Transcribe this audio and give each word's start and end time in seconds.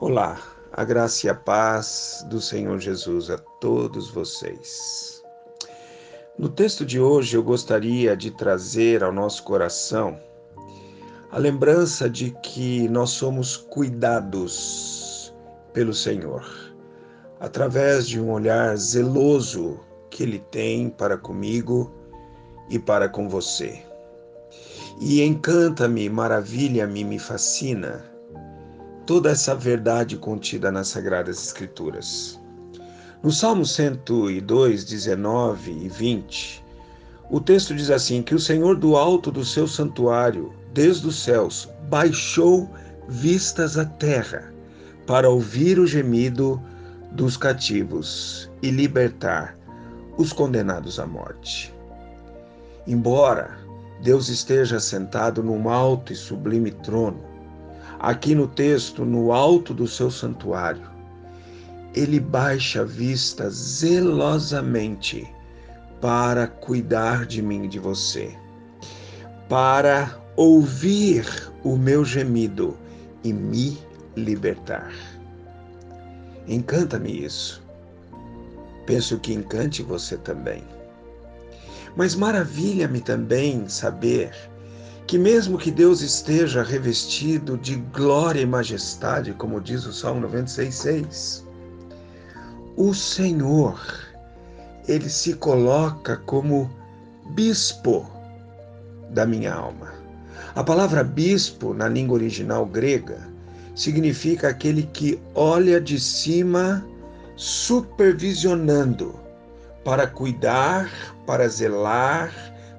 Olá, 0.00 0.40
a 0.72 0.84
graça 0.84 1.26
e 1.26 1.28
a 1.28 1.34
paz 1.34 2.24
do 2.28 2.40
Senhor 2.40 2.78
Jesus 2.78 3.30
a 3.30 3.36
todos 3.36 4.08
vocês. 4.08 5.20
No 6.38 6.48
texto 6.48 6.86
de 6.86 7.00
hoje 7.00 7.36
eu 7.36 7.42
gostaria 7.42 8.16
de 8.16 8.30
trazer 8.30 9.02
ao 9.02 9.10
nosso 9.12 9.42
coração 9.42 10.16
a 11.32 11.38
lembrança 11.38 12.08
de 12.08 12.30
que 12.44 12.88
nós 12.88 13.10
somos 13.10 13.56
cuidados 13.56 15.34
pelo 15.72 15.92
Senhor, 15.92 16.46
através 17.40 18.06
de 18.06 18.20
um 18.20 18.30
olhar 18.30 18.76
zeloso 18.76 19.80
que 20.10 20.22
Ele 20.22 20.38
tem 20.38 20.90
para 20.90 21.18
comigo 21.18 21.92
e 22.70 22.78
para 22.78 23.08
com 23.08 23.28
você. 23.28 23.84
E 25.00 25.24
encanta-me, 25.24 26.08
maravilha-me, 26.08 27.02
me 27.02 27.18
fascina 27.18 28.16
toda 29.08 29.30
essa 29.30 29.54
verdade 29.54 30.18
contida 30.18 30.70
nas 30.70 30.88
Sagradas 30.88 31.42
Escrituras. 31.42 32.38
No 33.22 33.32
Salmo 33.32 33.64
102, 33.64 34.84
19 34.84 35.70
e 35.70 35.88
20, 35.88 36.62
o 37.30 37.40
texto 37.40 37.74
diz 37.74 37.88
assim: 37.88 38.22
Que 38.22 38.34
o 38.34 38.38
Senhor 38.38 38.76
do 38.76 38.96
alto 38.96 39.32
do 39.32 39.46
seu 39.46 39.66
santuário, 39.66 40.52
desde 40.74 41.06
os 41.06 41.24
céus, 41.24 41.70
baixou 41.88 42.70
vistas 43.08 43.78
à 43.78 43.86
terra, 43.86 44.52
para 45.06 45.30
ouvir 45.30 45.78
o 45.78 45.86
gemido 45.86 46.62
dos 47.12 47.34
cativos 47.34 48.50
e 48.60 48.70
libertar 48.70 49.56
os 50.18 50.34
condenados 50.34 51.00
à 51.00 51.06
morte. 51.06 51.74
Embora 52.86 53.56
Deus 54.02 54.28
esteja 54.28 54.78
sentado 54.78 55.42
num 55.42 55.70
alto 55.70 56.12
e 56.12 56.16
sublime 56.16 56.72
trono, 56.72 57.37
aqui 57.98 58.34
no 58.34 58.46
texto, 58.46 59.04
no 59.04 59.32
alto 59.32 59.74
do 59.74 59.86
seu 59.86 60.10
santuário, 60.10 60.88
ele 61.94 62.20
baixa 62.20 62.82
a 62.82 62.84
vista 62.84 63.50
zelosamente 63.50 65.26
para 66.00 66.46
cuidar 66.46 67.26
de 67.26 67.42
mim 67.42 67.64
e 67.64 67.68
de 67.68 67.78
você, 67.78 68.36
para 69.48 70.16
ouvir 70.36 71.26
o 71.64 71.76
meu 71.76 72.04
gemido 72.04 72.76
e 73.24 73.32
me 73.32 73.76
libertar. 74.16 74.92
Encanta-me 76.46 77.24
isso. 77.24 77.62
Penso 78.86 79.18
que 79.18 79.34
encante 79.34 79.82
você 79.82 80.16
também. 80.16 80.62
Mas 81.96 82.14
maravilha-me 82.14 83.00
também 83.00 83.68
saber 83.68 84.32
que 85.08 85.16
mesmo 85.16 85.56
que 85.56 85.70
Deus 85.70 86.02
esteja 86.02 86.62
revestido 86.62 87.56
de 87.56 87.76
glória 87.94 88.42
e 88.42 88.46
majestade, 88.46 89.32
como 89.32 89.58
diz 89.58 89.86
o 89.86 89.92
Salmo 89.92 90.28
96,6, 90.28 91.44
o 92.76 92.92
Senhor, 92.92 93.80
ele 94.86 95.08
se 95.08 95.32
coloca 95.32 96.18
como 96.18 96.70
bispo 97.30 98.06
da 99.08 99.24
minha 99.24 99.54
alma. 99.54 99.94
A 100.54 100.62
palavra 100.62 101.02
bispo, 101.02 101.72
na 101.72 101.88
língua 101.88 102.16
original 102.16 102.66
grega, 102.66 103.26
significa 103.74 104.48
aquele 104.48 104.82
que 104.82 105.18
olha 105.34 105.80
de 105.80 105.98
cima, 105.98 106.84
supervisionando, 107.34 109.18
para 109.86 110.06
cuidar, 110.06 110.90
para 111.26 111.48
zelar, 111.48 112.30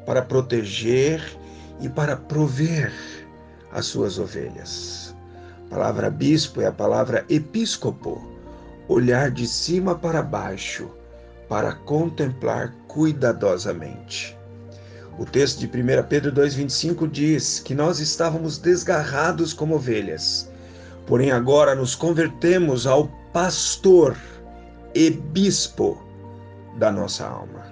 para 0.05 0.21
proteger 0.21 1.38
e 1.79 1.89
para 1.89 2.15
prover 2.15 2.91
as 3.71 3.85
suas 3.85 4.17
ovelhas. 4.17 5.15
A 5.67 5.75
palavra 5.75 6.09
bispo 6.09 6.61
é 6.61 6.65
a 6.65 6.71
palavra 6.71 7.25
episcopo, 7.29 8.21
olhar 8.87 9.29
de 9.29 9.47
cima 9.47 9.95
para 9.95 10.21
baixo 10.21 10.89
para 11.47 11.73
contemplar 11.73 12.73
cuidadosamente. 12.87 14.37
O 15.17 15.25
texto 15.25 15.59
de 15.59 15.65
1 15.67 16.07
Pedro 16.07 16.31
2,25 16.31 17.09
diz 17.09 17.59
que 17.59 17.75
nós 17.75 17.99
estávamos 17.99 18.57
desgarrados 18.57 19.51
como 19.51 19.75
ovelhas, 19.75 20.49
porém 21.05 21.31
agora 21.31 21.75
nos 21.75 21.95
convertemos 21.95 22.87
ao 22.87 23.07
pastor 23.33 24.15
e 24.95 25.09
bispo 25.09 26.01
da 26.77 26.91
nossa 26.91 27.27
alma. 27.27 27.65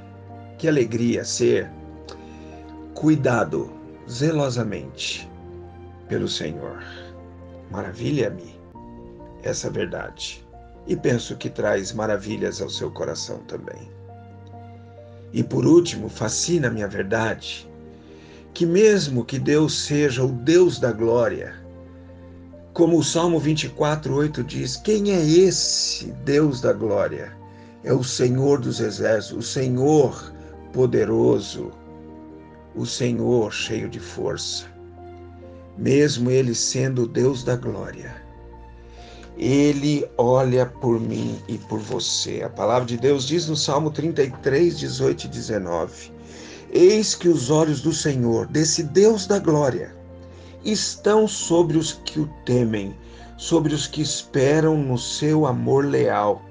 Que 0.58 0.68
alegria 0.68 1.24
ser 1.24 1.72
cuidado 2.94 3.77
zelosamente 4.09 5.29
pelo 6.07 6.28
Senhor. 6.28 6.84
Maravilha-me 7.72 8.56
essa 9.44 9.69
verdade 9.69 10.45
e 10.88 10.95
penso 10.95 11.35
que 11.35 11.50
traz 11.50 11.91
maravilhas 11.91 12.62
ao 12.62 12.69
seu 12.69 12.90
coração 12.90 13.40
também. 13.47 13.91
E 15.34 15.44
por 15.44 15.66
último, 15.66 16.07
fascina-me 16.07 16.81
a 16.81 16.88
verdade 16.88 17.69
que, 18.53 18.66
mesmo 18.66 19.25
que 19.25 19.38
Deus 19.38 19.85
seja 19.85 20.24
o 20.24 20.31
Deus 20.31 20.79
da 20.79 20.91
glória, 20.91 21.53
como 22.74 22.97
o 22.97 23.03
Salmo 23.03 23.39
24, 23.39 24.16
8 24.16 24.44
diz: 24.44 24.78
Quem 24.78 25.12
é 25.12 25.22
esse 25.24 26.06
Deus 26.24 26.62
da 26.62 26.72
glória? 26.72 27.35
É 27.84 27.94
o 27.94 28.03
Senhor 28.03 28.59
dos 28.59 28.79
exércitos, 28.79 29.45
o 29.45 29.47
Senhor 29.47 30.34
poderoso 30.72 31.72
o 32.78 32.86
Senhor 32.86 33.52
cheio 33.52 33.90
de 33.90 34.00
força, 34.00 34.66
mesmo 35.76 36.30
Ele 36.30 36.54
sendo 36.54 37.04
o 37.04 37.08
Deus 37.08 37.44
da 37.44 37.56
glória. 37.56 38.16
Ele 39.36 40.08
olha 40.18 40.66
por 40.66 41.00
mim 41.00 41.40
e 41.48 41.58
por 41.58 41.80
você. 41.80 42.44
A 42.44 42.50
palavra 42.50 42.86
de 42.86 42.98
Deus 42.98 43.28
diz 43.28 43.48
no 43.48 43.56
Salmo 43.56 43.90
33, 43.90 44.78
18 44.78 45.26
e 45.26 45.28
19: 45.28 46.12
Eis 46.72 47.16
que 47.16 47.28
os 47.28 47.50
olhos 47.50 47.82
do 47.82 47.92
Senhor, 47.92 48.46
desse 48.48 48.84
Deus 48.84 49.26
da 49.26 49.40
glória, 49.40 49.96
estão 50.64 51.28
sobre 51.28 51.78
os 51.78 51.94
que 52.06 52.20
o 52.20 52.30
temem, 52.46 52.96
sobre 53.38 53.74
os 53.74 53.88
que 53.88 54.02
esperam 54.02 54.78
no 54.78 54.98
seu 54.98 55.46
amor 55.46 55.86
leal. 55.86 56.44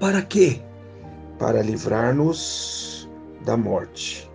Para 0.00 0.22
quê? 0.22 0.60
Para 1.38 1.62
livrar-nos 1.62 3.08
da 3.44 3.56
morte 3.56 4.27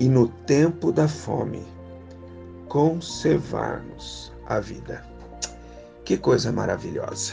e 0.00 0.08
no 0.08 0.28
tempo 0.28 0.90
da 0.90 1.06
fome 1.06 1.62
conservarmos 2.68 4.32
a 4.46 4.58
vida. 4.60 5.04
Que 6.04 6.16
coisa 6.16 6.50
maravilhosa! 6.50 7.32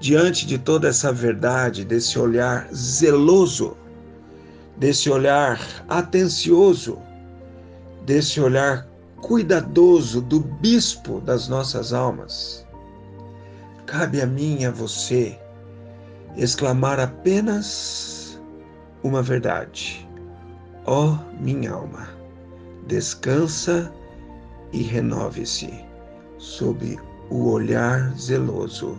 Diante 0.00 0.46
de 0.46 0.58
toda 0.58 0.88
essa 0.88 1.12
verdade, 1.12 1.84
desse 1.84 2.18
olhar 2.18 2.68
zeloso, 2.74 3.76
desse 4.76 5.10
olhar 5.10 5.60
atencioso, 5.88 6.98
desse 8.06 8.40
olhar 8.40 8.86
cuidadoso 9.20 10.20
do 10.22 10.40
bispo 10.40 11.20
das 11.20 11.48
nossas 11.48 11.92
almas, 11.92 12.66
cabe 13.86 14.22
a 14.22 14.26
mim 14.26 14.60
e 14.60 14.66
a 14.66 14.70
você 14.70 15.38
exclamar 16.36 16.98
apenas 16.98 18.40
uma 19.02 19.22
verdade 19.22 20.08
Ó 20.90 21.04
oh, 21.04 21.40
minha 21.40 21.70
alma, 21.70 22.08
descansa 22.88 23.94
e 24.72 24.82
renove-se 24.82 25.72
sob 26.36 26.98
o 27.30 27.48
olhar 27.48 28.12
zeloso 28.18 28.98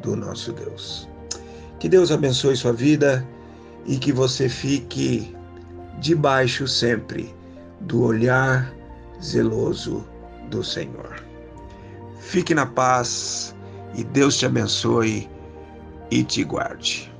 do 0.00 0.16
nosso 0.16 0.54
Deus. 0.54 1.06
Que 1.80 1.86
Deus 1.86 2.10
abençoe 2.10 2.56
sua 2.56 2.72
vida 2.72 3.28
e 3.84 3.98
que 3.98 4.10
você 4.10 4.48
fique 4.48 5.36
debaixo 6.00 6.66
sempre 6.66 7.36
do 7.80 8.04
olhar 8.04 8.74
zeloso 9.22 10.08
do 10.48 10.64
Senhor. 10.64 11.22
Fique 12.20 12.54
na 12.54 12.64
paz 12.64 13.54
e 13.94 14.02
Deus 14.02 14.38
te 14.38 14.46
abençoe 14.46 15.28
e 16.10 16.24
te 16.24 16.42
guarde. 16.42 17.12